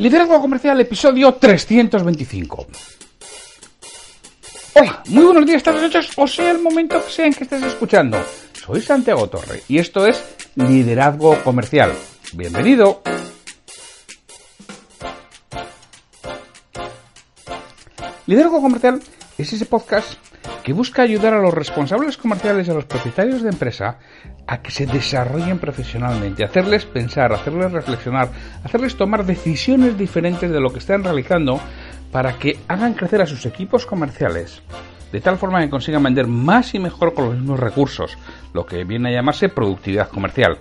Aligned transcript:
Liderazgo 0.00 0.40
Comercial, 0.40 0.80
episodio 0.80 1.34
325. 1.34 2.66
Hola, 4.72 5.02
muy 5.08 5.24
buenos 5.24 5.44
días, 5.44 5.62
tardes, 5.62 5.82
noches, 5.82 6.10
o 6.16 6.26
sea 6.26 6.52
el 6.52 6.62
momento 6.62 7.04
que 7.04 7.12
sea 7.12 7.26
en 7.26 7.34
que 7.34 7.44
estés 7.44 7.62
escuchando. 7.64 8.16
Soy 8.54 8.80
Santiago 8.80 9.28
Torre 9.28 9.62
y 9.68 9.76
esto 9.76 10.06
es 10.06 10.24
Liderazgo 10.54 11.36
Comercial. 11.44 11.92
Bienvenido. 12.32 13.02
Liderazgo 18.24 18.62
Comercial 18.62 19.02
es 19.38 19.52
ese 19.52 19.66
podcast 19.66 20.14
que 20.62 20.72
busca 20.72 21.02
ayudar 21.02 21.34
a 21.34 21.40
los 21.40 21.54
responsables 21.54 22.16
comerciales 22.16 22.68
y 22.68 22.70
a 22.70 22.74
los 22.74 22.84
propietarios 22.84 23.42
de 23.42 23.50
empresa 23.50 23.98
a 24.46 24.62
que 24.62 24.70
se 24.70 24.86
desarrollen 24.86 25.58
profesionalmente, 25.58 26.44
hacerles 26.44 26.84
pensar, 26.84 27.32
hacerles 27.32 27.72
reflexionar, 27.72 28.30
hacerles 28.64 28.96
tomar 28.96 29.24
decisiones 29.24 29.96
diferentes 29.96 30.50
de 30.50 30.60
lo 30.60 30.72
que 30.72 30.78
están 30.78 31.04
realizando 31.04 31.60
para 32.12 32.38
que 32.38 32.58
hagan 32.68 32.94
crecer 32.94 33.22
a 33.22 33.26
sus 33.26 33.46
equipos 33.46 33.86
comerciales 33.86 34.62
de 35.12 35.20
tal 35.20 35.38
forma 35.38 35.60
que 35.60 35.70
consigan 35.70 36.02
vender 36.02 36.26
más 36.26 36.74
y 36.74 36.78
mejor 36.78 37.14
con 37.14 37.26
los 37.26 37.34
mismos 37.34 37.58
recursos, 37.58 38.16
lo 38.52 38.64
que 38.64 38.84
viene 38.84 39.08
a 39.08 39.12
llamarse 39.12 39.48
productividad 39.48 40.08
comercial. 40.08 40.58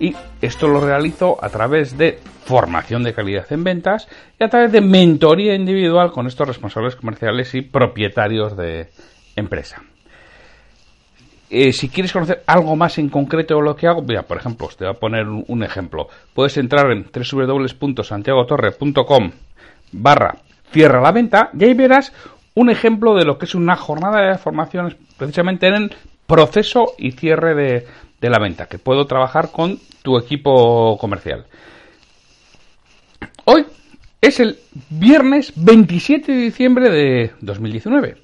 Y 0.00 0.14
esto 0.42 0.66
lo 0.68 0.80
realizo 0.80 1.38
a 1.42 1.48
través 1.48 1.96
de 1.96 2.18
formación 2.44 3.04
de 3.04 3.14
calidad 3.14 3.46
en 3.50 3.64
ventas 3.64 4.06
y 4.38 4.44
a 4.44 4.48
través 4.48 4.70
de 4.72 4.80
mentoría 4.80 5.54
individual 5.54 6.10
con 6.10 6.26
estos 6.26 6.48
responsables 6.48 6.96
comerciales 6.96 7.54
y 7.54 7.60
propietarios 7.62 8.56
de 8.56 8.88
empresa. 9.36 9.82
Eh, 11.50 11.72
si 11.72 11.88
quieres 11.88 12.12
conocer 12.12 12.42
algo 12.46 12.74
más 12.74 12.98
en 12.98 13.08
concreto 13.08 13.54
de 13.56 13.62
lo 13.62 13.76
que 13.76 13.86
hago, 13.86 14.04
por 14.04 14.36
ejemplo, 14.36 14.68
te 14.76 14.84
voy 14.84 14.94
a 14.94 14.98
poner 14.98 15.28
un, 15.28 15.62
ejemplo. 15.62 16.08
Puedes 16.34 16.56
entrar 16.56 16.90
en 16.90 17.04
www.santiagotorre.com 17.04 19.30
barra 19.92 20.34
cierra 20.72 21.00
la 21.00 21.12
venta 21.12 21.50
y 21.56 21.62
ahí 21.64 21.74
verás 21.74 22.12
un 22.54 22.70
ejemplo 22.70 23.14
de 23.14 23.24
lo 23.24 23.38
que 23.38 23.44
es 23.44 23.54
una 23.54 23.76
jornada 23.76 24.28
de 24.28 24.36
formación 24.38 24.96
precisamente 25.16 25.68
en 25.68 25.74
el 25.74 25.94
proceso 26.26 26.94
y 26.98 27.12
cierre 27.12 27.54
de, 27.54 27.86
de 28.24 28.30
la 28.30 28.38
venta, 28.38 28.64
que 28.64 28.78
puedo 28.78 29.04
trabajar 29.04 29.50
con 29.52 29.78
tu 30.02 30.16
equipo 30.16 30.96
comercial. 30.96 31.44
Hoy 33.44 33.66
es 34.18 34.40
el 34.40 34.56
viernes 34.88 35.52
27 35.54 36.32
de 36.32 36.38
diciembre 36.38 36.88
de 36.88 37.32
2019. 37.42 38.16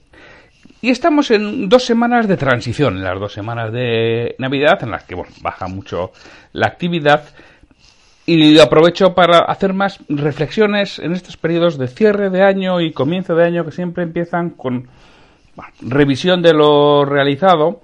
Y 0.81 0.89
estamos 0.89 1.31
en 1.31 1.69
dos 1.69 1.85
semanas 1.85 2.27
de 2.27 2.39
transición, 2.39 2.97
en 2.97 3.05
las 3.05 3.21
dos 3.21 3.35
semanas 3.35 3.71
de 3.75 4.37
Navidad, 4.39 4.83
en 4.83 4.91
las 4.91 5.05
que 5.05 5.15
bueno, 5.15 5.35
baja 5.43 5.69
mucho 5.69 6.13
la 6.55 6.69
actividad. 6.69 7.25
Y 8.25 8.59
aprovecho 8.59 9.15
para 9.15 9.41
hacer 9.41 9.75
más 9.75 9.99
reflexiones 10.09 10.99
en 10.99 11.13
estos 11.13 11.37
periodos 11.37 11.77
de 11.77 11.89
cierre 11.89 12.31
de 12.31 12.43
año 12.43 12.81
y 12.81 12.93
comienzo 12.93 13.35
de 13.35 13.45
año 13.45 13.67
que 13.67 13.73
siempre 13.73 14.03
empiezan 14.03 14.49
con 14.49 14.89
revisión 15.83 16.41
de 16.41 16.55
lo 16.55 17.05
realizado 17.05 17.83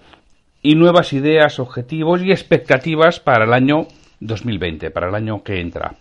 y 0.67 0.75
nuevas 0.75 1.13
ideas, 1.13 1.61
objetivos 1.61 2.23
y 2.23 2.33
expectativas 2.33 3.21
para 3.21 3.45
el 3.45 3.53
año 3.53 3.87
2020, 4.19 4.91
para 4.91 5.09
el 5.09 5.15
año 5.15 5.45
que 5.45 5.61
entra. 5.61 5.95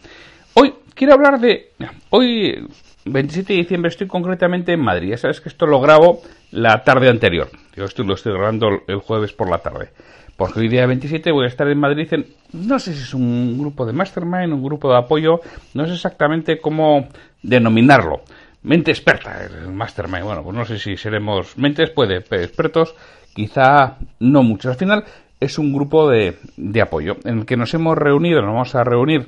Hoy 0.55 0.73
quiero 0.95 1.13
hablar 1.13 1.39
de... 1.39 1.73
Hoy, 2.09 2.67
27 3.05 3.53
de 3.53 3.59
diciembre, 3.59 3.89
estoy 3.89 4.07
concretamente 4.07 4.73
en 4.73 4.81
Madrid. 4.81 5.09
Ya 5.09 5.17
sabes 5.17 5.39
que 5.39 5.49
esto 5.49 5.67
lo 5.67 5.79
grabo 5.81 6.23
la 6.49 6.83
tarde 6.83 7.09
anterior. 7.09 7.47
Yo 7.75 7.85
estoy, 7.85 8.07
lo 8.07 8.15
estoy 8.15 8.33
grabando 8.33 8.69
el 8.87 8.97
jueves 9.01 9.33
por 9.33 9.51
la 9.51 9.59
tarde. 9.59 9.89
Porque 10.35 10.61
hoy 10.61 10.67
día 10.67 10.87
27 10.87 11.31
voy 11.31 11.45
a 11.45 11.49
estar 11.49 11.67
en 11.67 11.79
Madrid 11.79 12.07
en... 12.11 12.25
No 12.53 12.79
sé 12.79 12.95
si 12.95 13.03
es 13.03 13.13
un 13.13 13.59
grupo 13.59 13.85
de 13.85 13.93
mastermind, 13.93 14.51
un 14.51 14.63
grupo 14.63 14.89
de 14.91 14.97
apoyo. 14.97 15.41
No 15.75 15.85
sé 15.85 15.93
exactamente 15.93 16.57
cómo 16.59 17.07
denominarlo. 17.43 18.21
Mente 18.65 18.89
experta, 18.89 19.45
el 19.45 19.71
mastermind. 19.71 20.23
Bueno, 20.23 20.43
pues 20.43 20.55
no 20.55 20.65
sé 20.65 20.79
si 20.79 20.97
seremos 20.97 21.55
mentes, 21.55 21.91
puede, 21.91 22.17
expertos 22.17 22.95
quizá 23.35 23.97
no 24.19 24.41
muchos. 24.41 24.71
Al 24.71 24.77
final 24.77 25.03
es 25.39 25.59
un 25.59 25.71
grupo 25.71 26.09
de, 26.09 26.39
de 26.57 26.81
apoyo 26.81 27.17
en 27.25 27.39
el 27.39 27.45
que 27.45 27.57
nos 27.57 27.75
hemos 27.75 27.95
reunido, 27.95 28.41
nos 28.41 28.53
vamos 28.53 28.73
a 28.73 28.83
reunir 28.83 29.27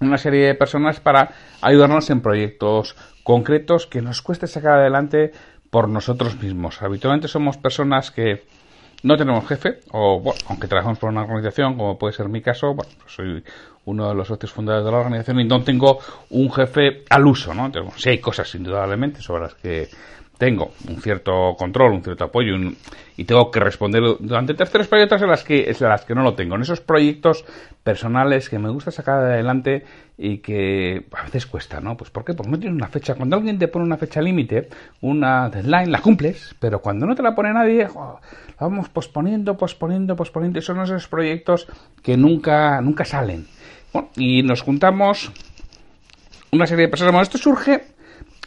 una 0.00 0.16
serie 0.16 0.46
de 0.46 0.54
personas 0.54 1.00
para 1.00 1.32
ayudarnos 1.60 2.08
en 2.08 2.22
proyectos 2.22 2.96
concretos 3.24 3.86
que 3.86 4.00
nos 4.00 4.22
cueste 4.22 4.46
sacar 4.46 4.78
adelante 4.78 5.32
por 5.68 5.90
nosotros 5.90 6.40
mismos. 6.40 6.80
Habitualmente 6.80 7.28
somos 7.28 7.58
personas 7.58 8.10
que 8.10 8.44
no 9.02 9.18
tenemos 9.18 9.46
jefe, 9.46 9.80
o 9.92 10.18
bueno, 10.18 10.40
aunque 10.48 10.66
trabajamos 10.66 10.98
por 10.98 11.10
una 11.10 11.24
organización, 11.24 11.76
como 11.76 11.98
puede 11.98 12.14
ser 12.14 12.30
mi 12.30 12.40
caso, 12.40 12.68
bueno, 12.74 12.90
pues 12.98 13.12
soy 13.12 13.44
uno 13.86 14.08
de 14.08 14.14
los 14.14 14.28
socios 14.28 14.52
fundadores 14.52 14.84
de 14.84 14.90
la 14.90 14.98
organización 14.98 15.40
y 15.40 15.44
no 15.44 15.62
tengo 15.62 15.98
un 16.30 16.50
jefe 16.50 17.04
al 17.10 17.26
uso, 17.26 17.54
¿no? 17.54 17.66
Entonces, 17.66 18.02
sí 18.02 18.10
hay 18.10 18.18
cosas 18.18 18.54
indudablemente 18.54 19.20
sobre 19.20 19.42
las 19.42 19.54
que 19.54 19.88
tengo 20.38 20.72
un 20.88 21.00
cierto 21.00 21.54
control, 21.56 21.92
un 21.92 22.02
cierto 22.02 22.24
apoyo 22.24 22.54
y 23.16 23.24
tengo 23.24 23.50
que 23.50 23.60
responder 23.60 24.02
durante 24.18 24.54
terceros 24.54 24.88
proyectos 24.88 25.22
en 25.22 25.28
las 25.28 25.44
que 25.44 25.70
en 25.70 25.88
las 25.88 26.04
que 26.04 26.14
no 26.14 26.22
lo 26.22 26.34
tengo. 26.34 26.56
En 26.56 26.62
esos 26.62 26.80
proyectos 26.80 27.44
personales 27.82 28.48
que 28.48 28.58
me 28.58 28.70
gusta 28.70 28.90
sacar 28.90 29.18
adelante 29.18 29.84
y 30.18 30.38
que 30.38 31.06
a 31.12 31.24
veces 31.24 31.46
cuesta, 31.46 31.80
¿no? 31.80 31.96
Pues 31.96 32.10
¿por 32.10 32.24
qué? 32.24 32.34
Porque 32.34 32.50
no 32.50 32.58
tienes 32.58 32.76
una 32.76 32.88
fecha. 32.88 33.14
Cuando 33.14 33.36
alguien 33.36 33.58
te 33.58 33.68
pone 33.68 33.84
una 33.84 33.96
fecha 33.96 34.20
límite, 34.20 34.68
una 35.02 35.48
deadline, 35.48 35.92
la 35.92 36.00
cumples, 36.00 36.54
pero 36.58 36.80
cuando 36.80 37.06
no 37.06 37.14
te 37.14 37.22
la 37.22 37.34
pone 37.34 37.52
nadie, 37.52 37.84
la 37.84 38.20
vamos 38.58 38.88
posponiendo, 38.88 39.56
posponiendo, 39.56 40.16
posponiendo. 40.16 40.58
Y 40.58 40.62
son 40.62 40.80
esos 40.80 41.06
proyectos 41.08 41.68
que 42.02 42.16
nunca, 42.16 42.80
nunca 42.80 43.04
salen. 43.04 43.46
Y 44.16 44.42
nos 44.42 44.62
juntamos 44.62 45.30
una 46.50 46.66
serie 46.66 46.86
de 46.86 46.90
personas. 46.90 47.12
Bueno, 47.12 47.22
esto 47.22 47.38
surge 47.38 47.94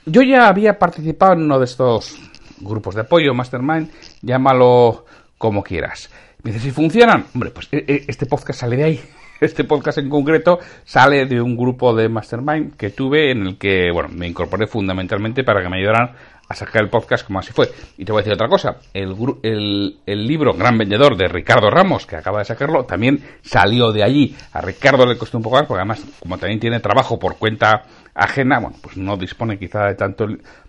yo 0.08 0.22
ya 0.22 0.47
había 0.47 0.80
participado 0.80 1.34
en 1.34 1.44
uno 1.44 1.59
de 1.59 1.66
estos 1.66 2.18
grupos 2.62 2.96
de 2.96 3.02
apoyo, 3.02 3.34
Mastermind, 3.34 3.91
llámalo 4.22 5.06
como 5.38 5.62
quieras. 5.62 6.09
Me 6.44 6.52
dice, 6.52 6.63
si 6.63 6.72
funcionan, 6.72 7.25
hombre, 7.34 7.52
pues 7.52 7.68
e, 7.74 7.84
e, 7.85 8.06
este 8.08 8.25
podcast 8.25 8.62
sale 8.62 8.78
de 8.78 8.84
ahí. 8.84 9.02
Este 9.40 9.66
podcast 9.66 10.00
en 10.00 10.09
concreto 10.09 10.58
sale 10.84 11.28
de 11.28 11.40
un 11.40 11.56
grupo 11.56 11.94
de 11.94 12.09
Mastermind 12.09 12.75
que 12.75 12.90
tuve 12.90 13.29
en 13.29 13.46
el 13.46 13.58
que, 13.59 13.91
bueno, 13.94 14.09
me 14.09 14.25
incorporé 14.28 14.66
fundamentalmente 14.66 15.44
para 15.44 15.62
que 15.62 15.69
me 15.69 15.78
ayudaran 15.78 16.14
a 16.50 16.56
sacar 16.56 16.81
el 16.81 16.90
podcast 16.90 17.25
como 17.25 17.40
así 17.40 17.52
fue. 17.52 17.69
Y 17.97 18.06
te 18.06 18.12
voy 18.12 18.19
a 18.19 18.24
decir 18.24 18.34
otra 18.34 18.47
cosa, 18.47 18.78
el, 18.94 19.16
el, 19.44 19.97
el, 20.06 20.28
libro 20.28 20.53
Gran 20.53 20.78
Vendedor 20.78 21.18
de 21.18 21.28
Ricardo 21.28 21.69
Ramos, 21.69 22.06
que 22.06 22.16
acaba 22.16 22.40
de 22.40 22.46
sacarlo, 22.46 22.85
también 22.85 23.24
salió 23.41 23.91
de 23.91 24.03
allí. 24.03 24.35
A 24.53 24.62
Ricardo 24.62 25.06
le 25.06 25.18
costó 25.18 25.38
un 25.38 25.44
poco 25.44 25.58
más, 25.58 25.66
porque 25.66 25.80
además, 25.80 26.03
como 26.19 26.38
también 26.38 26.59
tiene 26.59 26.80
trabajo 26.80 27.19
por 27.19 27.38
cuenta 27.38 27.84
ajena, 28.13 28.59
bueno, 28.59 28.78
pues 28.81 28.97
no 28.97 29.16
dispone 29.16 29.59
quizá 29.59 29.85
de 29.85 29.96
tanto 29.96 30.25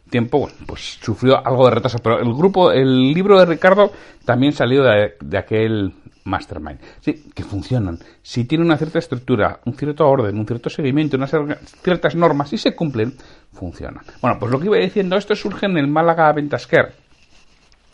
tiempo, 0.09 0.41
bueno, 0.41 0.57
pues 0.67 0.99
sufrió 1.01 1.45
algo 1.47 1.67
de 1.67 1.75
retraso. 1.75 1.99
Pero 1.99 2.19
el 2.19 2.33
grupo, 2.35 2.73
el 2.73 3.13
libro 3.13 3.39
de 3.39 3.47
Ricardo 3.47 3.93
también 4.25 4.53
salió 4.53 4.83
de, 4.85 5.39
aquel 5.39 5.95
mastermind. 6.25 6.81
Sí, 7.01 7.31
que 7.35 7.45
funcionan. 7.45 7.99
Si 8.23 8.45
tiene 8.45 8.65
una 8.65 8.77
cierta 8.77 8.99
estructura, 8.99 9.61
un 9.65 9.75
cierto 9.75 10.09
orden, 10.09 10.39
un 10.39 10.47
cierto 10.47 10.71
seguimiento, 10.71 11.17
unas 11.17 11.33
ciertas 11.83 12.15
normas 12.15 12.53
y 12.53 12.59
se 12.59 12.75
cumplen, 12.75 13.15
funcionan. 13.53 14.05
Bueno, 14.21 14.39
pues 14.39 14.53
lo 14.53 14.59
que 14.59 14.67
iba 14.67 14.77
diciendo, 14.77 15.17
esto 15.17 15.35
surge 15.35 15.67
en 15.67 15.79
el 15.79 15.89
Málaga 15.89 16.33
Ventasquer, 16.33 16.93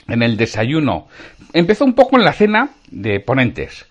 en 0.09 0.23
el 0.23 0.37
desayuno. 0.37 1.09
Empezó 1.53 1.85
un 1.85 1.95
poco 1.95 2.17
en 2.17 2.25
la 2.25 2.33
cena 2.33 2.71
de 2.91 3.21
ponentes. 3.21 3.87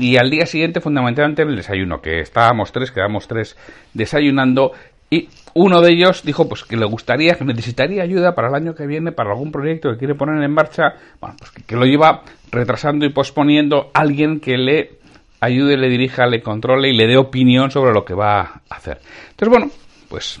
Y 0.00 0.16
al 0.16 0.30
día 0.30 0.46
siguiente, 0.46 0.80
fundamentalmente, 0.80 1.42
en 1.42 1.50
el 1.50 1.56
desayuno, 1.56 2.00
que 2.00 2.20
estábamos 2.20 2.72
tres, 2.72 2.90
quedamos 2.90 3.28
tres 3.28 3.58
desayunando, 3.92 4.72
y 5.10 5.28
uno 5.54 5.80
de 5.80 5.92
ellos 5.92 6.22
dijo 6.24 6.48
pues 6.48 6.62
que 6.62 6.76
le 6.76 6.86
gustaría, 6.86 7.34
que 7.34 7.44
necesitaría 7.44 8.04
ayuda 8.04 8.34
para 8.34 8.48
el 8.48 8.54
año 8.54 8.74
que 8.74 8.86
viene, 8.86 9.10
para 9.10 9.30
algún 9.30 9.50
proyecto 9.50 9.90
que 9.90 9.98
quiere 9.98 10.14
poner 10.14 10.40
en 10.42 10.52
marcha, 10.52 10.94
bueno, 11.20 11.36
pues 11.36 11.50
que, 11.50 11.76
lo 11.76 11.84
lleva 11.84 12.22
retrasando 12.52 13.04
y 13.04 13.10
posponiendo 13.10 13.90
alguien 13.92 14.38
que 14.38 14.56
le 14.56 15.00
ayude, 15.40 15.76
le 15.76 15.88
dirija, 15.88 16.26
le 16.26 16.42
controle 16.42 16.90
y 16.90 16.96
le 16.96 17.08
dé 17.08 17.16
opinión 17.16 17.72
sobre 17.72 17.92
lo 17.92 18.04
que 18.04 18.14
va 18.14 18.40
a 18.40 18.62
hacer. 18.68 19.00
Entonces, 19.30 19.48
bueno, 19.48 19.70
pues 20.08 20.40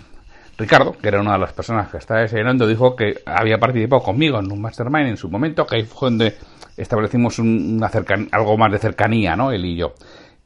Ricardo, 0.56 0.92
que 0.92 1.08
era 1.08 1.20
una 1.20 1.32
de 1.32 1.38
las 1.38 1.52
personas 1.52 1.88
que 1.88 1.96
estaba 1.96 2.20
desayunando, 2.20 2.66
dijo 2.66 2.94
que 2.94 3.14
había 3.26 3.58
participado 3.58 4.02
conmigo 4.02 4.38
en 4.38 4.52
un 4.52 4.60
mastermind 4.60 5.08
en 5.08 5.16
su 5.16 5.28
momento, 5.28 5.66
que 5.66 5.76
ahí 5.76 5.82
fue 5.84 6.10
donde 6.10 6.36
establecimos 6.76 7.38
una 7.38 7.90
algo 8.30 8.56
más 8.56 8.70
de 8.70 8.78
cercanía, 8.78 9.34
¿no? 9.34 9.50
Él 9.50 9.64
y 9.64 9.76
yo. 9.76 9.94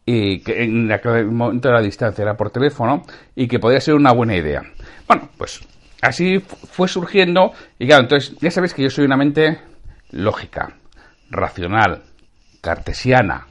Y 0.06 0.40
que 0.40 0.64
en 0.64 0.92
aquel 0.92 1.26
momento 1.26 1.70
la 1.70 1.80
distancia 1.80 2.22
era 2.22 2.36
por 2.36 2.50
teléfono 2.50 3.02
y 3.34 3.48
que 3.48 3.58
podía 3.58 3.80
ser 3.80 3.94
una 3.94 4.12
buena 4.12 4.36
idea. 4.36 4.62
Bueno, 5.08 5.30
pues 5.38 5.60
así 6.02 6.40
fue 6.40 6.88
surgiendo 6.88 7.52
y 7.78 7.86
claro, 7.86 8.02
entonces 8.02 8.36
ya 8.38 8.50
sabéis 8.50 8.74
que 8.74 8.82
yo 8.82 8.90
soy 8.90 9.06
una 9.06 9.16
mente 9.16 9.60
lógica, 10.10 10.74
racional, 11.30 12.02
cartesiana, 12.60 13.46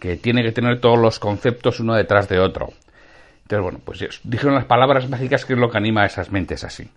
que 0.00 0.16
tiene 0.16 0.42
que 0.42 0.52
tener 0.52 0.80
todos 0.80 0.98
los 0.98 1.18
conceptos 1.18 1.80
uno 1.80 1.94
detrás 1.94 2.28
de 2.28 2.38
otro. 2.38 2.72
Entonces, 3.42 3.62
bueno, 3.62 3.80
pues 3.84 4.20
dijeron 4.24 4.54
las 4.54 4.66
palabras 4.66 5.08
mágicas 5.08 5.44
que 5.44 5.54
es 5.54 5.58
lo 5.58 5.70
que 5.70 5.78
anima 5.78 6.02
a 6.02 6.06
esas 6.06 6.30
mentes 6.30 6.64
así. 6.64 6.88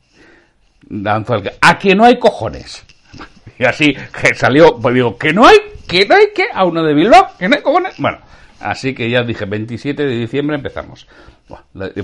a 1.61 1.79
que 1.79 1.95
no 1.95 2.05
hay 2.05 2.19
cojones. 2.19 2.85
Y 3.57 3.65
así 3.65 3.95
salió, 4.35 4.79
pues 4.79 4.95
digo, 4.95 5.17
que 5.19 5.33
no 5.33 5.45
hay, 5.45 5.57
que 5.87 6.07
no 6.07 6.15
hay 6.15 6.27
que, 6.33 6.45
a 6.51 6.65
uno 6.65 6.81
de 6.81 6.95
Bilbao, 6.95 7.27
que 7.37 7.47
no 7.47 7.55
hay 7.55 7.61
cojones. 7.61 7.93
Bueno, 7.99 8.17
Así 8.61 8.93
que 8.93 9.09
ya 9.09 9.23
dije, 9.23 9.45
27 9.45 10.05
de 10.05 10.15
diciembre 10.15 10.55
empezamos. 10.55 11.07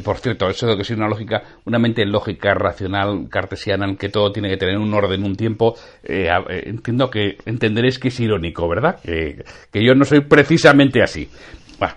por 0.03 0.17
cierto, 0.17 0.49
eso 0.49 0.67
de 0.67 0.75
que 0.75 0.81
es 0.81 0.89
una 0.91 1.07
lógica, 1.07 1.43
una 1.65 1.79
mente 1.79 2.05
lógica, 2.05 2.53
racional, 2.53 3.27
cartesiana, 3.29 3.85
en 3.85 3.97
que 3.97 4.09
todo 4.09 4.31
tiene 4.31 4.49
que 4.49 4.57
tener 4.57 4.77
un 4.77 4.93
orden, 4.93 5.23
un 5.23 5.35
tiempo, 5.35 5.75
eh, 6.03 6.29
eh, 6.49 6.63
entiendo 6.65 7.09
que 7.09 7.37
entenderéis 7.45 7.99
que 7.99 8.09
es 8.09 8.19
irónico, 8.19 8.67
¿verdad? 8.67 8.99
Que, 9.01 9.43
yo 9.73 9.93
no 9.93 10.03
soy 10.03 10.21
precisamente 10.21 11.01
así. 11.01 11.29
Bueno, 11.79 11.93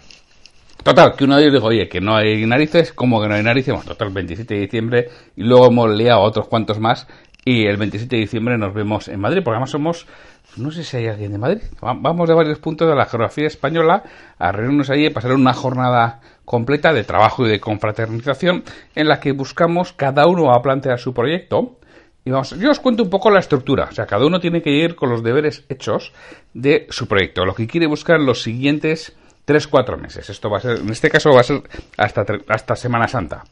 Total, 0.83 1.15
que 1.15 1.25
uno 1.25 1.37
de 1.37 1.43
ellos 1.43 1.55
dijo, 1.55 1.67
oye, 1.67 1.89
que 1.89 2.01
no 2.01 2.17
hay 2.17 2.47
narices, 2.47 2.93
¿cómo 2.95 3.21
que 3.21 3.29
no 3.29 3.35
hay 3.35 3.43
narices? 3.43 3.75
Bueno, 3.75 3.87
total, 3.87 4.11
27 4.11 4.55
de 4.55 4.61
diciembre, 4.61 5.09
y 5.37 5.43
luego 5.43 5.67
hemos 5.67 5.91
liado 5.95 6.21
a 6.21 6.25
otros 6.25 6.49
cuantos 6.49 6.81
más, 6.81 7.07
y 7.45 7.67
el 7.67 7.77
27 7.77 8.17
de 8.17 8.23
diciembre 8.23 8.57
nos 8.57 8.73
vemos 8.73 9.09
en 9.09 9.21
Madrid, 9.21 9.43
porque 9.45 9.57
además 9.57 9.71
somos, 9.71 10.07
no 10.57 10.71
sé 10.71 10.85
si 10.85 10.97
hay 10.97 11.09
alguien 11.09 11.33
de 11.33 11.39
Madrid, 11.39 11.63
vamos 11.81 12.29
de 12.29 12.35
varios 12.35 12.59
puntos 12.59 12.89
de 12.89 12.95
la 12.95 13.07
geografía 13.07 13.47
española 13.47 14.03
a 14.39 14.53
reunirnos 14.53 14.91
allí 14.91 15.07
y 15.07 15.11
pasar 15.11 15.33
una 15.33 15.53
jornada 15.53 16.21
completa 16.45 16.93
de 16.93 17.05
trabajo 17.05 17.47
y 17.47 17.51
de 17.51 17.61
confraternización 17.61 18.65
en 18.95 19.09
la 19.09 19.21
que 19.21 19.33
buscamos, 19.33 19.93
cada 19.93 20.27
uno 20.27 20.53
a 20.53 20.63
plantear 20.63 20.99
su 20.99 21.15
proyecto, 21.15 21.77
y 22.25 22.31
vamos, 22.31 22.51
yo 22.51 22.71
os 22.71 22.81
cuento 22.81 23.03
un 23.03 23.11
poco 23.11 23.31
la 23.31 23.41
estructura. 23.41 23.89
O 23.91 23.93
sea, 23.93 24.05
cada 24.07 24.27
uno 24.27 24.41
tiene 24.41 24.61
que 24.61 24.71
ir 24.71 24.95
con 24.95 25.09
los 25.09 25.23
deberes 25.23 25.65
hechos 25.71 26.13
de 26.53 26.87
su 26.91 27.09
proyecto. 27.09 27.47
Lo 27.47 27.55
que 27.55 27.67
quiere 27.67 27.87
buscar 27.87 28.21
los 28.21 28.43
siguientes 28.43 29.17
tres, 29.45 29.67
cuatro 29.67 29.97
meses. 29.97 30.29
Esto 30.29 30.51
va 30.51 30.59
a 30.59 30.61
ser, 30.61 30.79
en 30.79 30.91
este 30.91 31.11
caso 31.11 31.31
va 31.31 31.41
a 31.41 31.45
ser 31.45 31.63
hasta, 31.97 32.25
hasta 32.49 32.77
Semana 32.77 33.09
Santa. 33.09 33.45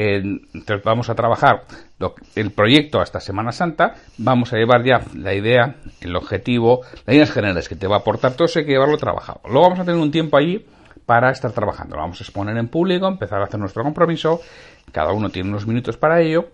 Entonces 0.00 0.84
vamos 0.84 1.10
a 1.10 1.14
trabajar 1.16 1.64
el 2.36 2.52
proyecto 2.52 3.00
hasta 3.00 3.18
Semana 3.18 3.50
Santa, 3.50 3.94
vamos 4.16 4.52
a 4.52 4.56
llevar 4.56 4.84
ya 4.84 5.00
la 5.16 5.34
idea, 5.34 5.74
el 6.00 6.14
objetivo, 6.14 6.82
las 7.04 7.16
ideas 7.16 7.32
generales 7.32 7.68
que 7.68 7.74
te 7.74 7.88
va 7.88 7.96
a 7.96 7.98
aportar 7.98 8.34
todo 8.34 8.44
eso 8.44 8.60
hay 8.60 8.64
que 8.66 8.72
llevarlo 8.72 8.96
trabajado. 8.96 9.40
Luego 9.44 9.62
vamos 9.62 9.80
a 9.80 9.84
tener 9.84 10.00
un 10.00 10.12
tiempo 10.12 10.36
allí 10.36 10.64
para 11.04 11.30
estar 11.30 11.50
trabajando. 11.52 11.96
Lo 11.96 12.02
vamos 12.02 12.20
a 12.20 12.24
exponer 12.24 12.56
en 12.56 12.68
público, 12.68 13.08
empezar 13.08 13.40
a 13.40 13.44
hacer 13.44 13.58
nuestro 13.58 13.82
compromiso, 13.82 14.40
cada 14.92 15.12
uno 15.12 15.30
tiene 15.30 15.48
unos 15.48 15.66
minutos 15.66 15.96
para 15.96 16.20
ello, 16.20 16.50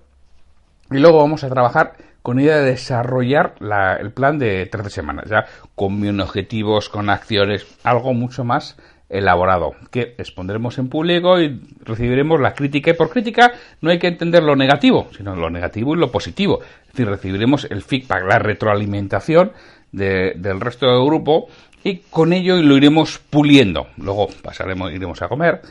y 0.91 0.99
luego 0.99 1.19
vamos 1.19 1.45
a 1.45 1.49
trabajar 1.49 1.95
con 2.23 2.41
idea 2.41 2.57
de 2.57 2.71
desarrollar 2.71 3.57
el 4.01 4.13
plan 4.13 4.39
de 4.39 4.65
13 4.65 4.89
semanas, 4.89 5.27
ya 5.29 5.45
con 5.75 6.21
objetivos, 6.21 6.89
con 6.89 7.11
acciones, 7.11 7.67
algo 7.85 8.15
mucho 8.15 8.45
más 8.45 8.79
elaborado, 9.15 9.73
que 9.91 10.15
expondremos 10.19 10.79
en 10.79 10.89
público 10.89 11.41
y 11.41 11.61
recibiremos 11.85 12.41
la 12.41 12.55
crítica. 12.55 12.91
Y 12.91 12.95
por 12.95 13.11
crítica 13.11 13.53
no 13.81 13.91
hay 13.91 13.99
que 13.99 14.09
entender 14.09 14.43
lo 14.43 14.57
negativo, 14.57 15.09
sino 15.17 15.37
lo 15.37 15.51
negativo 15.51 15.95
y 15.95 15.99
lo 15.99 16.11
positivo. 16.11 16.61
Es 16.63 16.93
decir, 16.93 17.07
recibiremos 17.07 17.67
el 17.71 17.83
feedback, 17.83 18.25
la 18.29 18.39
retroalimentación 18.39 19.53
del 19.93 20.61
resto 20.61 20.87
del 20.87 21.05
grupo 21.05 21.47
y 21.85 21.99
con 21.99 22.33
ello 22.33 22.57
lo 22.57 22.77
iremos 22.77 23.19
puliendo. 23.19 23.87
Luego 23.97 24.29
pasaremos, 24.43 24.93
iremos 24.93 25.23
a 25.23 25.29
comer, 25.29 25.63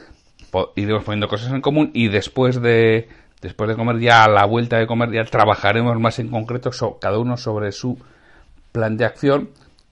iremos 0.75 1.04
poniendo 1.04 1.28
cosas 1.28 1.51
en 1.51 1.62
común 1.62 1.92
y 1.94 2.07
después 2.07 2.62
de 2.62 3.10
después 3.42 3.69
de 3.69 3.75
comer 3.75 4.00
ya 4.00 4.24
a 4.24 4.30
la 4.30 4.46
vuelta 4.46 4.78
de 4.78 4.88
comer 4.88 5.12
ya 5.12 5.25
trabajaremos 5.25 6.00
más 6.00 6.18
en 6.19 6.30
concreto 6.30 6.72
cada 7.01 7.19
uno 7.19 7.36
sobre 7.36 7.74
su 7.74 7.98
plan 8.72 8.96
de 8.96 9.04
acción 9.04 9.50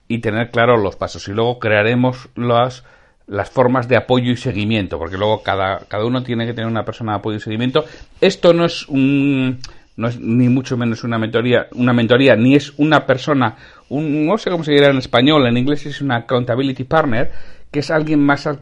y 0.08 0.20
tener 0.20 0.50
claros 0.50 0.82
los 0.82 0.96
pasos 0.96 1.28
y 1.28 1.32
luego 1.32 1.58
crearemos 1.58 2.30
las 2.34 2.84
las 3.32 3.50
formas 3.50 3.88
de 3.88 3.96
apoyo 3.96 4.30
y 4.30 4.36
seguimiento 4.36 4.98
porque 4.98 5.16
luego 5.16 5.42
cada, 5.42 5.80
cada 5.88 6.04
uno 6.04 6.22
tiene 6.22 6.46
que 6.46 6.52
tener 6.52 6.70
una 6.70 6.84
persona 6.84 7.12
de 7.12 7.18
apoyo 7.18 7.38
y 7.38 7.40
seguimiento. 7.40 7.84
Esto 8.20 8.52
no 8.52 8.66
es 8.66 8.86
un 8.88 9.58
no 9.96 10.08
es 10.08 10.18
ni 10.18 10.48
mucho 10.48 10.76
menos 10.76 11.04
una 11.04 11.18
mentoría 11.18 11.66
una 11.72 11.92
mentoría 11.92 12.34
ni 12.34 12.54
es 12.54 12.72
una 12.78 13.04
persona 13.04 13.56
un, 13.90 14.24
no 14.24 14.38
sé 14.38 14.50
cómo 14.50 14.64
se 14.64 14.72
dirá 14.72 14.88
en 14.88 14.96
español 14.96 15.46
en 15.46 15.58
inglés 15.58 15.84
es 15.84 16.00
una 16.00 16.16
accountability 16.16 16.84
partner 16.84 17.30
que 17.72 17.80
es 17.80 17.90
alguien 17.90 18.20
más 18.20 18.46
al, 18.46 18.60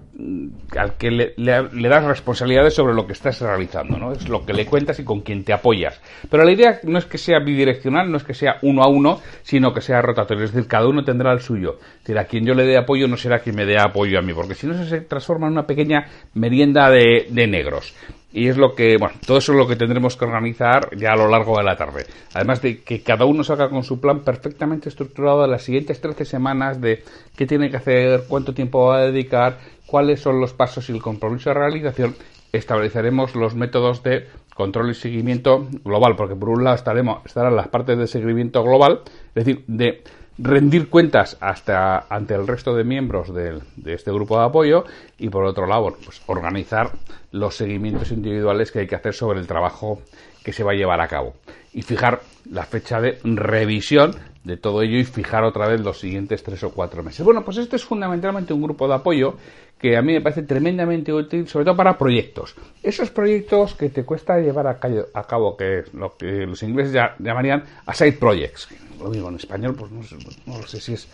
que 0.97 1.11
le, 1.11 1.35
das 1.37 2.05
responsabilidades 2.05 2.75
sobre 2.75 2.95
lo 2.95 3.09
que 3.09 3.13
estás 3.13 3.41
realizando, 3.41 3.99
¿no? 3.99 4.13
Es 4.13 4.29
lo 4.29 4.47
que 4.47 4.53
le 4.53 4.67
cuentas 4.67 5.01
y 5.01 5.05
con 5.05 5.23
quien 5.23 5.43
te 5.43 5.53
apoyas. 5.53 6.01
Pero 6.31 6.45
la 6.45 6.53
idea 6.53 6.79
no 6.85 6.97
es 6.97 7.07
que 7.07 7.19
sea 7.19 7.41
bidireccional, 7.41 8.09
no 8.09 8.19
es 8.19 8.23
que 8.23 8.35
sea 8.35 8.59
uno 8.63 8.85
a 8.85 8.89
uno, 8.89 9.21
sino 9.43 9.75
que 9.75 9.81
sea 9.81 10.01
rotatorio. 10.01 10.45
Es 10.45 10.53
decir, 10.53 10.69
cada 10.69 10.87
uno 10.87 11.03
tendrá 11.03 11.33
el 11.33 11.41
suyo. 11.41 11.79
Es 11.81 12.05
decir, 12.05 12.19
a 12.19 12.25
quien 12.27 12.47
yo 12.47 12.55
le 12.55 12.65
dé 12.65 12.79
apoyo 12.79 13.09
no 13.09 13.17
será 13.17 13.41
quien 13.41 13.57
me 13.57 13.67
dé 13.67 13.81
apoyo 13.81 14.17
a 14.17 14.23
mí, 14.23 14.33
porque 14.33 14.55
si 14.55 14.69
no 14.69 14.75
se 14.85 15.01
transforma 15.01 15.49
en 15.49 15.55
una 15.55 15.67
pequeña 15.67 16.07
merienda 16.35 16.89
de, 16.89 17.27
de 17.31 17.47
negros. 17.49 17.93
Y 18.33 18.49
es 18.49 18.57
lo 18.57 18.75
que, 18.75 18.97
bueno, 18.97 19.15
todo 19.27 19.39
eso 19.39 19.53
es 19.53 19.59
lo 19.59 19.67
que 19.67 19.75
tendremos 19.75 20.17
que 20.17 20.25
organizar 20.25 20.97
ya 20.97 21.13
a 21.13 21.17
lo 21.17 21.29
largo 21.29 21.57
de 21.59 21.65
la 21.65 21.77
tarde. 21.77 22.07
Además 22.33 22.63
de 22.63 22.81
que 22.83 23.03
cada 23.03 23.25
uno 23.25 23.43
salga 23.43 23.69
con 23.69 23.83
su 23.83 24.01
plan 24.01 24.21
perfectamente 24.21 24.89
estructurado 24.89 25.43
de 25.43 25.49
las 25.49 25.63
siguientes 25.63 26.01
13 26.01 26.25
semanas 26.25 26.81
de 26.81 27.03
qué 27.37 27.47
tiene 27.47 27.71
que 27.71 27.79
hacer, 27.79 28.25
cuánto 28.29 28.55
tiempo 28.55 28.87
va 28.87 28.99
a 28.99 29.07
dedicar, 29.07 29.59
cuáles 29.87 30.21
son 30.21 30.41
los 30.41 30.53
pasos 30.53 30.89
y 30.89 30.93
el 30.93 31.03
compromiso 31.03 31.51
de 31.51 31.55
realización, 31.55 32.15
estableceremos 32.53 33.35
los 33.35 33.57
métodos 33.57 34.03
de 34.05 34.29
control 34.55 34.91
y 34.91 34.95
seguimiento 34.95 35.67
global, 35.85 36.15
porque 36.17 36.37
por 36.37 36.51
un 36.51 36.63
lado 36.63 36.77
estaremos, 36.77 37.25
estarán 37.25 37.57
las 37.57 37.69
partes 37.69 37.99
de 37.99 38.07
seguimiento 38.07 38.63
global, 38.63 39.01
es 39.35 39.45
decir, 39.45 39.65
de 39.67 40.05
rendir 40.43 40.89
cuentas 40.89 41.37
hasta 41.41 42.07
ante 42.09 42.35
el 42.35 42.47
resto 42.47 42.75
de 42.75 42.85
miembros 42.85 43.33
de, 43.35 43.61
este 43.87 44.11
grupo 44.11 44.39
de 44.39 44.47
apoyo 44.47 44.85
y 45.19 45.29
por 45.29 45.45
otro 45.45 45.67
lado 45.67 45.97
pues 46.05 46.23
organizar 46.27 46.93
los 47.33 47.57
seguimientos 47.57 48.11
individuales 48.11 48.73
que 48.73 48.81
hay 48.81 48.87
que 48.87 48.97
hacer 48.97 49.15
sobre 49.15 49.41
el 49.41 49.47
trabajo 49.47 50.01
que 50.43 50.53
se 50.53 50.65
va 50.65 50.73
a 50.73 50.75
llevar 50.75 51.01
a 51.01 51.09
cabo. 51.09 51.35
Y 51.73 51.83
fijar 51.83 52.21
la 52.51 52.65
fecha 52.65 53.01
de 53.01 53.19
revisión 53.23 54.13
de 54.45 54.57
todo 54.57 54.83
ello 54.83 54.99
y 54.99 55.05
fijar 55.05 55.45
otra 55.45 55.69
vez 55.69 55.81
los 55.81 55.99
siguientes 55.99 56.43
tres 56.43 56.63
o 56.65 56.71
cuatro 56.71 57.03
meses. 57.03 57.25
Bueno, 57.25 57.45
pues 57.45 57.59
esto 57.59 57.77
es 57.77 57.85
fundamentalmente 57.85 58.53
un 58.53 58.63
grupo 58.63 58.89
de 58.89 58.95
apoyo 58.95 59.35
que 59.79 59.97
a 59.97 60.03
mí 60.03 60.13
me 60.13 60.21
parece 60.21 60.43
tremendamente 60.43 61.13
útil, 61.13 61.49
sobre 61.49 61.65
todo 61.65 61.77
para 61.77 61.97
proyectos. 61.97 62.55
Esos 62.83 63.11
proyectos 63.11 63.75
que 63.75 63.89
te 63.89 64.05
cuesta 64.05 64.39
llevar 64.39 64.67
a 64.67 64.79
cabo, 65.25 65.57
que 65.57 65.85
lo 65.95 66.17
que 66.17 66.47
los 66.47 66.63
ingleses 66.63 66.93
llamarían 67.19 67.65
a 67.87 67.95
side 67.95 68.13
projects. 68.13 68.69
Lo 68.99 69.11
digo 69.11 69.31
en 69.31 69.37
español, 69.37 69.75
pues 69.75 69.91
no, 69.91 70.03
no, 70.45 70.67
sé 70.67 70.81
si 70.81 70.93
es, 70.93 71.09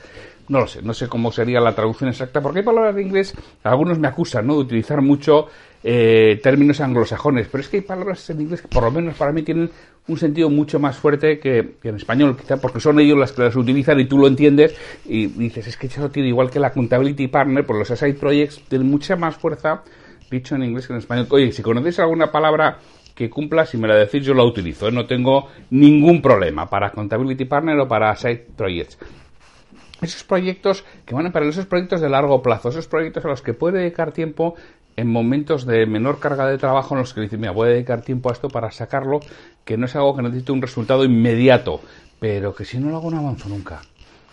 no 0.49 0.58
lo 0.58 0.67
sé, 0.67 0.82
no 0.82 0.93
sé 0.93 1.06
cómo 1.06 1.31
sería 1.31 1.61
la 1.61 1.76
traducción 1.76 2.11
exacta, 2.11 2.40
porque 2.40 2.58
hay 2.58 2.64
palabras 2.64 2.96
de 2.96 3.02
inglés, 3.02 3.34
algunos 3.62 4.00
me 4.00 4.08
acusan, 4.08 4.49
¿no? 4.49 4.55
De 4.55 4.61
utilizar 4.61 5.00
mucho 5.00 5.46
eh, 5.84 6.40
términos 6.43 6.81
anglosajones, 6.81 7.46
pero 7.46 7.62
es 7.62 7.69
que 7.69 7.76
hay 7.76 7.82
palabras 7.84 8.29
en 8.31 8.40
inglés 8.40 8.62
que 8.62 8.67
por 8.69 8.82
lo 8.82 8.90
menos 8.90 9.14
para 9.14 9.31
mí 9.31 9.44
tienen 9.44 9.70
un 10.08 10.19
sentido 10.19 10.50
mucho 10.50 10.79
más 10.79 10.97
fuerte 10.97 11.38
que, 11.38 11.76
en 11.82 11.97
español, 11.97 12.37
quizá 12.37 12.58
porque 12.58 12.81
son 12.81 13.00
ellos 13.00 13.19
las 13.19 13.32
que 13.32 13.43
las 13.43 13.56
utilizan 13.56 13.99
y 14.00 14.05
tú 14.05 14.19
lo 14.19 14.26
entiendes 14.26 14.76
y 15.05 15.26
dices, 15.26 15.67
es 15.67 15.76
que 15.76 15.88
eso 15.88 16.11
tiene 16.11 16.29
igual 16.29 16.50
que 16.50 16.61
la 16.61 16.69
Accountability 16.69 17.29
Partner, 17.29 17.67
por 17.67 17.76
los 17.76 17.91
Aside 17.91 18.14
Projects 18.14 18.62
tienen 18.69 18.88
mucha 18.88 19.17
más 19.17 19.37
fuerza 19.37 19.82
dicho 20.31 20.55
en 20.55 20.64
inglés 20.64 20.87
que 20.87 20.93
en 20.93 20.99
español. 21.00 21.26
Oye, 21.31 21.53
si 21.53 21.62
conocéis 21.62 21.99
alguna 21.99 22.31
palabra 22.31 22.79
que 23.14 23.31
cumpla, 23.31 23.65
si 23.65 23.79
me 23.79 23.89
la 23.89 23.96
decís 23.96 24.25
yo 24.25 24.34
la 24.34 24.44
utilizo, 24.44 24.89
¿eh? 24.89 24.93
no 24.93 25.06
tengo 25.06 25.48
ningún 25.70 26.20
problema 26.20 26.69
para 26.69 26.89
Accountability 26.89 27.44
Partner 27.44 27.79
o 27.81 27.89
para 27.89 28.10
Aside 28.10 28.46
Projects 28.56 28.98
esos 30.03 30.25
proyectos 30.25 30.84
que 31.05 31.15
van 31.15 31.27
a 31.27 31.32
para 31.32 31.46
esos 31.46 31.67
proyectos 31.67 32.01
de 32.01 32.08
largo 32.08 32.43
plazo, 32.43 32.69
esos 32.69 32.86
proyectos 32.86 33.25
a 33.25 33.29
los 33.29 33.43
que 33.43 33.55
puede 33.55 33.79
dedicar 33.79 34.13
tiempo 34.13 34.55
en 34.96 35.12
momentos 35.12 35.67
de 35.67 35.86
menor 35.86 36.19
carga 36.19 36.46
de 36.46 36.58
trabajo 36.58 36.94
en 36.94 37.00
los 37.00 37.12
que 37.12 37.20
dice, 37.20 37.36
mira, 37.36 37.53
voy 37.53 37.69
a 37.69 37.72
dedicar 37.72 38.03
tiempo 38.03 38.31
a 38.31 38.32
esto 38.32 38.48
para 38.48 38.70
sacarlo, 38.70 39.20
que 39.65 39.76
no 39.76 39.86
es 39.86 39.94
algo 39.94 40.17
que 40.17 40.22
necesite 40.22 40.53
un 40.53 40.62
resultado 40.62 41.05
inmediato, 41.05 41.82
pero 42.19 42.55
que 42.55 42.65
si 42.65 42.79
no 42.79 42.91
lo 42.91 42.96
hago 42.96 43.10
no 43.10 43.19
avanzo 43.19 43.48
nunca. 43.48 43.82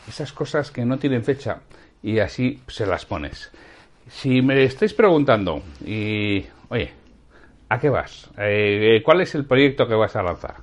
Esas 0.07 0.31
cosas 0.31 0.71
que 0.71 0.85
no 0.85 0.97
tienen 0.97 1.23
fecha 1.23 1.59
y 2.01 2.19
así 2.19 2.61
se 2.67 2.85
las 2.85 3.05
pones. 3.05 3.51
Si 4.09 4.41
me 4.41 4.63
estáis 4.63 4.93
preguntando, 4.93 5.63
y 5.85 6.45
oye, 6.69 6.91
¿a 7.69 7.79
qué 7.79 7.89
vas? 7.89 8.29
Eh, 8.37 9.01
¿Cuál 9.03 9.21
es 9.21 9.35
el 9.35 9.45
proyecto 9.45 9.87
que 9.87 9.95
vas 9.95 10.15
a 10.15 10.23
lanzar? 10.23 10.55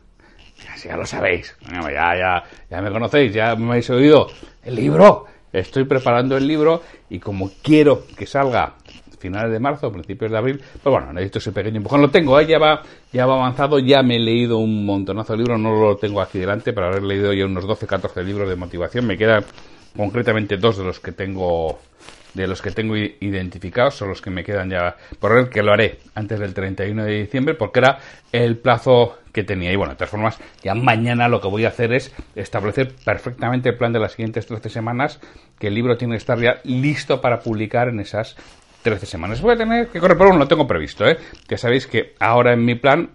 Ya, 0.62 0.76
ya 0.76 0.96
lo 0.96 1.06
sabéis, 1.06 1.56
ya, 1.62 2.16
ya, 2.16 2.44
ya 2.70 2.82
me 2.82 2.90
conocéis, 2.90 3.32
ya 3.32 3.56
me 3.56 3.70
habéis 3.70 3.88
oído. 3.88 4.28
El 4.62 4.76
libro, 4.76 5.24
estoy 5.52 5.84
preparando 5.84 6.36
el 6.36 6.46
libro 6.46 6.82
y 7.08 7.18
como 7.18 7.50
quiero 7.62 8.06
que 8.16 8.26
salga 8.26 8.74
finales 9.20 9.52
de 9.52 9.60
marzo, 9.60 9.92
principios 9.92 10.30
de 10.30 10.38
abril, 10.38 10.60
pues 10.82 10.92
bueno, 10.92 11.12
necesito 11.12 11.38
ese 11.38 11.52
pequeño 11.52 11.76
empujón. 11.76 12.00
Lo 12.00 12.10
tengo, 12.10 12.40
¿eh? 12.40 12.46
ya 12.46 12.58
va, 12.58 12.82
ya 13.12 13.26
va 13.26 13.34
avanzado, 13.34 13.78
ya 13.78 14.02
me 14.02 14.16
he 14.16 14.18
leído 14.18 14.58
un 14.58 14.84
montonazo 14.84 15.34
de 15.34 15.38
libros, 15.38 15.60
no 15.60 15.78
lo 15.78 15.96
tengo 15.96 16.20
aquí 16.20 16.38
delante, 16.38 16.72
pero 16.72 16.88
haber 16.88 17.02
leído 17.02 17.32
ya 17.32 17.44
unos 17.44 17.66
12, 17.66 17.86
14 17.86 18.24
libros 18.24 18.48
de 18.48 18.56
motivación, 18.56 19.06
me 19.06 19.16
quedan 19.16 19.44
concretamente 19.96 20.56
dos 20.56 20.78
de 20.78 20.84
los 20.84 21.00
que 21.00 21.12
tengo 21.12 21.78
de 22.34 22.46
los 22.46 22.62
que 22.62 22.70
tengo 22.70 22.96
identificados 22.96 23.96
son 23.96 24.10
los 24.10 24.22
que 24.22 24.30
me 24.30 24.44
quedan 24.44 24.70
ya 24.70 24.96
por 25.18 25.34
ver 25.34 25.48
que 25.48 25.62
lo 25.62 25.72
haré 25.72 25.98
antes 26.14 26.38
del 26.38 26.54
31 26.54 27.04
de 27.04 27.22
diciembre 27.22 27.54
porque 27.54 27.80
era 27.80 27.98
el 28.32 28.56
plazo 28.56 29.18
que 29.32 29.42
tenía 29.42 29.72
y 29.72 29.76
bueno 29.76 29.92
de 29.92 29.96
todas 29.96 30.10
formas 30.10 30.38
ya 30.62 30.74
mañana 30.74 31.28
lo 31.28 31.40
que 31.40 31.48
voy 31.48 31.64
a 31.64 31.68
hacer 31.68 31.92
es 31.92 32.14
establecer 32.34 32.94
perfectamente 33.04 33.70
el 33.70 33.76
plan 33.76 33.92
de 33.92 33.98
las 33.98 34.12
siguientes 34.12 34.46
13 34.46 34.68
semanas 34.68 35.20
que 35.58 35.68
el 35.68 35.74
libro 35.74 35.96
tiene 35.96 36.14
que 36.14 36.18
estar 36.18 36.38
ya 36.38 36.60
listo 36.64 37.20
para 37.20 37.40
publicar 37.40 37.88
en 37.88 38.00
esas 38.00 38.36
13 38.82 39.06
semanas. 39.06 39.40
Voy 39.40 39.54
a 39.54 39.56
tener 39.56 39.88
que 39.88 40.00
correr 40.00 40.16
por 40.16 40.28
uno, 40.28 40.38
lo 40.38 40.48
tengo 40.48 40.66
previsto, 40.66 41.06
¿eh? 41.06 41.18
Que 41.46 41.58
sabéis 41.58 41.86
que 41.86 42.14
ahora 42.18 42.52
en 42.52 42.64
mi 42.64 42.74
plan, 42.74 43.10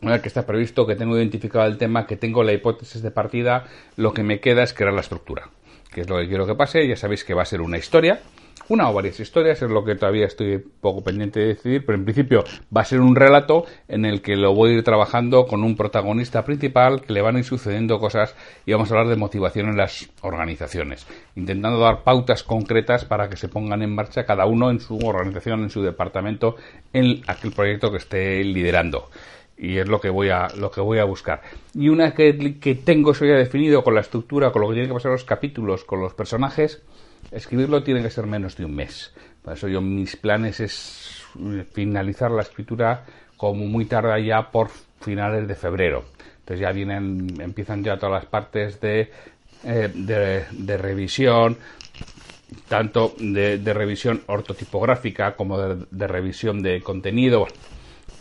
una 0.00 0.20
que 0.20 0.28
está 0.28 0.46
previsto, 0.46 0.86
que 0.86 0.96
tengo 0.96 1.16
identificado 1.16 1.66
el 1.66 1.78
tema, 1.78 2.06
que 2.06 2.16
tengo 2.16 2.42
la 2.42 2.52
hipótesis 2.52 3.02
de 3.02 3.10
partida, 3.10 3.64
lo 3.96 4.12
que 4.12 4.22
me 4.22 4.40
queda 4.40 4.62
es 4.62 4.74
crear 4.74 4.92
la 4.92 5.00
estructura. 5.00 5.48
Que 5.92 6.00
es 6.00 6.08
lo 6.08 6.18
que 6.18 6.28
quiero 6.28 6.46
que 6.46 6.54
pase. 6.54 6.86
Ya 6.88 6.96
sabéis 6.96 7.24
que 7.24 7.34
va 7.34 7.42
a 7.42 7.46
ser 7.46 7.60
una 7.60 7.78
historia, 7.78 8.20
una 8.68 8.88
o 8.88 8.94
varias 8.94 9.20
historias, 9.20 9.60
es 9.60 9.70
lo 9.70 9.84
que 9.84 9.94
todavía 9.94 10.26
estoy 10.26 10.58
poco 10.58 11.02
pendiente 11.02 11.40
de 11.40 11.46
decidir, 11.48 11.84
pero 11.84 11.98
en 11.98 12.04
principio 12.04 12.44
va 12.74 12.80
a 12.80 12.84
ser 12.84 13.00
un 13.00 13.14
relato 13.14 13.66
en 13.88 14.04
el 14.04 14.22
que 14.22 14.36
lo 14.36 14.54
voy 14.54 14.70
a 14.70 14.74
ir 14.74 14.84
trabajando 14.84 15.46
con 15.46 15.62
un 15.62 15.76
protagonista 15.76 16.44
principal, 16.44 17.02
que 17.02 17.12
le 17.12 17.20
van 17.20 17.36
a 17.36 17.40
ir 17.40 17.44
sucediendo 17.44 17.98
cosas 17.98 18.34
y 18.64 18.72
vamos 18.72 18.90
a 18.90 18.94
hablar 18.94 19.08
de 19.08 19.16
motivación 19.16 19.68
en 19.68 19.76
las 19.76 20.08
organizaciones, 20.22 21.06
intentando 21.36 21.78
dar 21.78 22.02
pautas 22.02 22.42
concretas 22.42 23.04
para 23.04 23.28
que 23.28 23.36
se 23.36 23.48
pongan 23.48 23.82
en 23.82 23.94
marcha 23.94 24.24
cada 24.24 24.46
uno 24.46 24.70
en 24.70 24.80
su 24.80 24.96
organización, 24.98 25.62
en 25.62 25.70
su 25.70 25.82
departamento, 25.82 26.56
en 26.92 27.22
aquel 27.26 27.52
proyecto 27.52 27.90
que 27.90 27.98
esté 27.98 28.42
liderando. 28.44 29.10
Y 29.56 29.76
es 29.76 29.86
lo 29.86 30.00
que 30.00 30.10
voy 30.10 30.30
a 30.30 30.48
lo 30.58 30.72
que 30.72 30.80
voy 30.80 30.98
a 30.98 31.04
buscar. 31.04 31.42
Y 31.74 31.88
una 31.88 32.12
que, 32.12 32.58
que 32.58 32.74
tengo 32.74 33.12
eso 33.12 33.24
ya 33.24 33.34
definido 33.34 33.84
con 33.84 33.94
la 33.94 34.00
estructura 34.00 34.50
con 34.50 34.62
lo 34.62 34.68
que 34.68 34.74
tienen 34.74 34.90
que 34.90 34.94
pasar 34.94 35.12
los 35.12 35.24
capítulos 35.24 35.84
con 35.84 36.00
los 36.00 36.12
personajes 36.12 36.82
Escribirlo 37.34 37.82
tiene 37.82 38.00
que 38.00 38.10
ser 38.10 38.26
menos 38.26 38.56
de 38.56 38.64
un 38.64 38.76
mes. 38.76 39.12
Por 39.42 39.54
eso 39.54 39.66
yo 39.66 39.80
mis 39.80 40.14
planes 40.16 40.60
es 40.60 41.22
finalizar 41.72 42.30
la 42.30 42.42
escritura 42.42 43.04
como 43.36 43.66
muy 43.66 43.86
tarde 43.86 44.24
ya 44.24 44.52
por 44.52 44.70
finales 45.00 45.48
de 45.48 45.56
febrero. 45.56 46.04
Entonces 46.38 46.60
ya 46.60 46.70
vienen, 46.70 47.40
empiezan 47.40 47.82
ya 47.82 47.98
todas 47.98 48.22
las 48.22 48.26
partes 48.26 48.80
de, 48.80 49.10
eh, 49.64 49.90
de, 49.92 50.76
revisión, 50.76 51.58
tanto 52.68 53.14
de, 53.18 53.58
revisión 53.74 54.22
ortotipográfica 54.26 55.34
como 55.34 55.58
de, 55.58 56.06
revisión 56.06 56.62
de 56.62 56.82
contenido. 56.82 57.48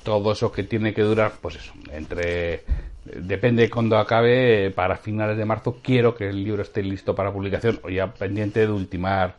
todo 0.03 0.31
eso 0.31 0.51
que 0.51 0.63
tiene 0.63 0.93
que 0.93 1.03
durar, 1.03 1.33
pues 1.39 1.57
eso, 1.57 1.73
entre 1.91 2.63
depende 3.05 3.63
de 3.63 3.69
cuando 3.69 3.97
acabe, 3.97 4.71
para 4.71 4.97
finales 4.97 5.37
de 5.37 5.45
marzo 5.45 5.77
quiero 5.81 6.15
que 6.15 6.29
el 6.29 6.43
libro 6.43 6.61
esté 6.61 6.81
listo 6.81 7.13
para 7.13 7.33
publicación 7.33 7.79
o 7.83 7.89
ya 7.89 8.13
pendiente 8.13 8.61
de 8.61 8.71
ultimar 8.71 9.35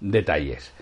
detalles. 0.00 0.72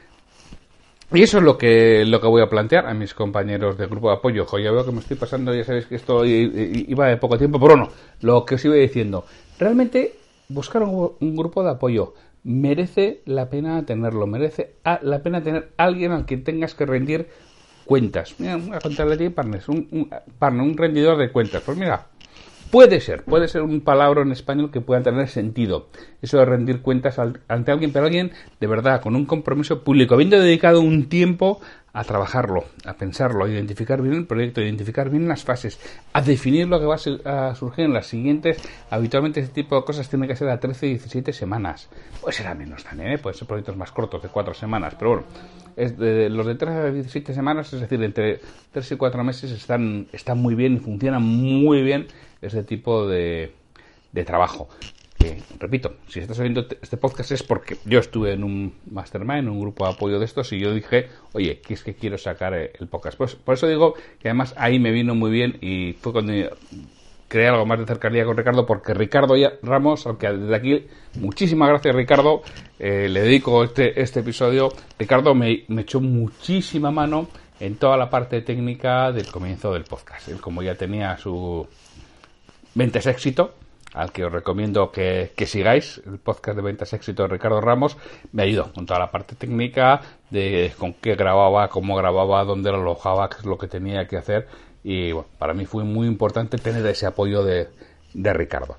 Y 1.12 1.22
eso 1.22 1.38
es 1.38 1.44
lo 1.44 1.56
que, 1.56 2.04
lo 2.04 2.20
que 2.20 2.26
voy 2.26 2.42
a 2.42 2.48
plantear 2.48 2.86
a 2.86 2.94
mis 2.94 3.14
compañeros 3.14 3.78
del 3.78 3.88
grupo 3.88 4.08
de 4.08 4.16
apoyo. 4.16 4.44
Ya 4.58 4.72
veo 4.72 4.84
que 4.84 4.90
me 4.90 4.98
estoy 4.98 5.16
pasando, 5.16 5.54
ya 5.54 5.62
sabéis 5.62 5.86
que 5.86 5.94
esto 5.94 6.24
iba 6.24 7.06
de 7.06 7.16
poco 7.16 7.38
tiempo, 7.38 7.60
pero 7.60 7.76
bueno, 7.76 7.92
lo 8.22 8.44
que 8.44 8.56
os 8.56 8.64
iba 8.64 8.74
diciendo, 8.74 9.24
realmente 9.58 10.14
buscar 10.48 10.82
un, 10.82 11.36
grupo 11.36 11.62
de 11.62 11.70
apoyo 11.70 12.14
merece 12.42 13.22
la 13.24 13.48
pena 13.48 13.84
tenerlo, 13.86 14.26
merece 14.26 14.74
la 15.02 15.22
pena 15.22 15.42
tener 15.42 15.70
alguien 15.76 16.10
al 16.12 16.26
que 16.26 16.38
tengas 16.38 16.74
que 16.74 16.86
rendir 16.86 17.28
cuentas. 17.84 18.34
Mira, 18.38 18.54
a 18.72 18.80
contarle 18.80 19.14
a 19.14 19.18
ti, 19.18 19.34
un, 19.68 19.88
un, 19.92 20.10
partner, 20.38 20.62
un 20.62 20.76
rendidor 20.76 21.18
de 21.18 21.30
cuentas. 21.30 21.62
Pues 21.64 21.78
mira, 21.78 22.06
Puede 22.70 23.00
ser, 23.00 23.22
puede 23.22 23.46
ser 23.48 23.62
un 23.62 23.80
palabra 23.80 24.22
en 24.22 24.32
español 24.32 24.70
que 24.70 24.80
pueda 24.80 25.02
tener 25.02 25.28
sentido. 25.28 25.88
Eso 26.20 26.38
de 26.38 26.44
rendir 26.44 26.82
cuentas 26.82 27.18
ante 27.18 27.70
alguien, 27.70 27.92
pero 27.92 28.06
alguien 28.06 28.32
de 28.60 28.66
verdad, 28.66 29.00
con 29.00 29.14
un 29.14 29.24
compromiso 29.24 29.84
público, 29.84 30.14
habiendo 30.14 30.38
dedicado 30.38 30.80
un 30.80 31.08
tiempo 31.08 31.60
a 31.92 32.04
trabajarlo, 32.04 32.64
a 32.84 32.94
pensarlo, 32.94 33.44
a 33.44 33.48
identificar 33.48 34.02
bien 34.02 34.14
el 34.14 34.26
proyecto, 34.26 34.60
a 34.60 34.64
identificar 34.64 35.08
bien 35.08 35.28
las 35.28 35.44
fases, 35.44 35.80
a 36.12 36.20
definir 36.20 36.66
lo 36.68 36.78
que 36.78 36.86
va 36.86 36.96
a 37.24 37.54
surgir 37.54 37.86
en 37.86 37.94
las 37.94 38.08
siguientes. 38.08 38.58
Habitualmente 38.90 39.40
este 39.40 39.54
tipo 39.54 39.76
de 39.76 39.84
cosas 39.84 40.08
tiene 40.08 40.26
que 40.26 40.36
ser 40.36 40.48
a 40.50 40.60
13 40.60 40.86
y 40.86 40.90
17 40.90 41.32
semanas. 41.32 41.88
Puede 42.20 42.34
ser 42.34 42.48
a 42.48 42.54
menos 42.54 42.84
también, 42.84 43.12
¿eh? 43.12 43.18
pueden 43.18 43.38
ser 43.38 43.48
proyectos 43.48 43.76
más 43.76 43.92
cortos, 43.92 44.22
de 44.22 44.28
4 44.28 44.52
semanas, 44.52 44.94
pero 44.98 45.10
bueno, 45.12 45.26
es 45.76 45.98
de, 45.98 46.30
los 46.30 46.46
de 46.46 46.54
13 46.54 46.78
a 46.78 46.90
17 46.90 47.34
semanas, 47.34 47.72
es 47.72 47.80
decir, 47.80 48.02
entre 48.02 48.40
3 48.72 48.92
y 48.92 48.96
4 48.96 49.24
meses 49.24 49.50
están, 49.52 50.06
están 50.12 50.38
muy 50.38 50.54
bien 50.54 50.74
y 50.76 50.78
funcionan 50.78 51.22
muy 51.22 51.82
bien 51.82 52.06
ese 52.40 52.62
tipo 52.62 53.06
de, 53.06 53.52
de 54.12 54.24
trabajo. 54.24 54.68
Que, 55.18 55.42
repito, 55.58 55.96
si 56.08 56.20
estás 56.20 56.38
oyendo 56.38 56.66
este 56.82 56.96
podcast 56.96 57.32
es 57.32 57.42
porque 57.42 57.76
yo 57.84 57.98
estuve 57.98 58.32
en 58.32 58.44
un 58.44 58.74
mastermind, 58.90 59.40
en 59.40 59.48
un 59.48 59.60
grupo 59.60 59.86
de 59.86 59.92
apoyo 59.92 60.18
de 60.18 60.24
estos, 60.24 60.52
y 60.52 60.58
yo 60.58 60.74
dije, 60.74 61.08
oye, 61.32 61.60
¿qué 61.60 61.74
es 61.74 61.82
que 61.82 61.94
quiero 61.94 62.18
sacar 62.18 62.54
el 62.54 62.88
podcast? 62.88 63.16
Pues 63.16 63.34
por 63.34 63.54
eso 63.54 63.66
digo 63.66 63.94
que 64.18 64.28
además 64.28 64.54
ahí 64.56 64.78
me 64.78 64.90
vino 64.90 65.14
muy 65.14 65.30
bien 65.30 65.58
y 65.60 65.94
fue 66.00 66.12
cuando 66.12 66.32
creé 67.28 67.48
algo 67.48 67.66
más 67.66 67.78
de 67.78 67.86
cercanía 67.86 68.24
con 68.24 68.36
Ricardo, 68.36 68.66
porque 68.66 68.94
Ricardo 68.94 69.34
Ramos, 69.62 70.06
aunque 70.06 70.30
desde 70.30 70.54
aquí, 70.54 70.86
muchísimas 71.18 71.68
gracias 71.68 71.94
Ricardo, 71.94 72.42
eh, 72.78 73.08
le 73.08 73.22
dedico 73.22 73.64
este, 73.64 74.00
este 74.00 74.20
episodio. 74.20 74.68
Ricardo 74.98 75.34
me, 75.34 75.64
echó 75.78 76.00
muchísima 76.00 76.90
mano 76.90 77.28
en 77.58 77.76
toda 77.76 77.96
la 77.96 78.10
parte 78.10 78.42
técnica 78.42 79.12
del 79.12 79.26
comienzo 79.26 79.72
del 79.72 79.84
podcast. 79.84 80.28
Él 80.28 80.40
como 80.40 80.62
ya 80.62 80.74
tenía 80.74 81.16
su 81.16 81.66
Ventas 82.74 83.06
Éxito, 83.06 83.54
al 83.94 84.12
que 84.12 84.24
os 84.24 84.32
recomiendo 84.32 84.92
que, 84.92 85.32
sigáis, 85.46 86.02
el 86.06 86.18
podcast 86.18 86.56
de 86.56 86.62
Ventas 86.62 86.92
Éxito 86.92 87.22
de 87.22 87.28
Ricardo 87.28 87.60
Ramos, 87.60 87.96
me 88.32 88.42
ayudó 88.42 88.72
con 88.72 88.84
toda 88.84 89.00
la 89.00 89.10
parte 89.10 89.34
técnica 89.36 90.02
de 90.30 90.72
con 90.76 90.92
qué 90.92 91.14
grababa, 91.14 91.68
cómo 91.68 91.96
grababa, 91.96 92.44
dónde 92.44 92.70
lo 92.70 92.80
alojaba, 92.80 93.30
qué 93.30 93.36
es 93.38 93.46
lo 93.46 93.56
que 93.56 93.68
tenía 93.68 94.06
que 94.06 94.18
hacer. 94.18 94.48
Y 94.88 95.10
bueno, 95.10 95.28
para 95.36 95.52
mí 95.52 95.66
fue 95.66 95.82
muy 95.82 96.06
importante 96.06 96.58
tener 96.58 96.86
ese 96.86 97.06
apoyo 97.06 97.42
de, 97.42 97.66
de 98.14 98.32
Ricardo. 98.32 98.76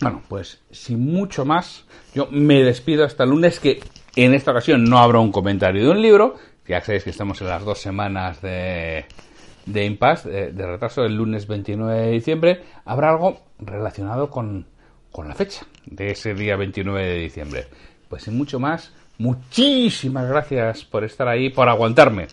Bueno, 0.00 0.22
pues 0.28 0.60
sin 0.70 1.04
mucho 1.04 1.44
más, 1.44 1.84
yo 2.14 2.28
me 2.30 2.62
despido 2.62 3.04
hasta 3.04 3.24
el 3.24 3.30
lunes, 3.30 3.58
que 3.58 3.80
en 4.14 4.34
esta 4.34 4.52
ocasión 4.52 4.84
no 4.84 4.98
habrá 4.98 5.18
un 5.18 5.32
comentario 5.32 5.82
de 5.82 5.90
un 5.90 6.00
libro, 6.00 6.36
ya 6.64 6.80
sabéis 6.80 7.02
que 7.02 7.10
estamos 7.10 7.40
en 7.40 7.48
las 7.48 7.64
dos 7.64 7.80
semanas 7.80 8.40
de, 8.40 9.04
de 9.66 9.84
impasse, 9.84 10.52
de, 10.52 10.66
retraso 10.66 11.02
del 11.02 11.16
lunes 11.16 11.48
29 11.48 12.02
de 12.02 12.10
diciembre, 12.12 12.62
habrá 12.84 13.10
algo 13.10 13.40
relacionado 13.58 14.30
con, 14.30 14.64
con 15.10 15.26
la 15.26 15.34
fecha 15.34 15.66
de 15.86 16.12
ese 16.12 16.34
día 16.34 16.54
29 16.54 17.04
de 17.04 17.18
diciembre. 17.18 17.66
Pues 18.08 18.22
sin 18.22 18.38
mucho 18.38 18.60
más, 18.60 18.92
muchísimas 19.18 20.28
gracias 20.28 20.84
por 20.84 21.02
estar 21.02 21.26
ahí, 21.26 21.50
por 21.50 21.68
aguantarme 21.68 22.28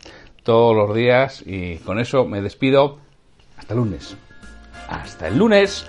todos 0.48 0.74
los 0.74 0.96
días 0.96 1.44
y 1.46 1.76
con 1.80 2.00
eso 2.00 2.24
me 2.24 2.42
despido. 2.42 3.00
Hasta 3.58 3.76
lunes. 3.76 4.16
Hasta 4.88 5.28
el 5.28 5.38
lunes. 5.38 5.86